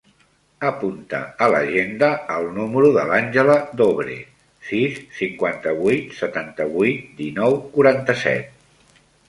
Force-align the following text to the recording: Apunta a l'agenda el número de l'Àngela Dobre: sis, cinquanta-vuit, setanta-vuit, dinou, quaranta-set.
Apunta 0.67 1.17
a 1.47 1.49
l'agenda 1.55 2.09
el 2.35 2.47
número 2.55 2.89
de 2.95 3.03
l'Àngela 3.11 3.59
Dobre: 3.83 4.17
sis, 4.71 4.99
cinquanta-vuit, 5.21 6.19
setanta-vuit, 6.23 7.07
dinou, 7.23 7.63
quaranta-set. 7.79 9.01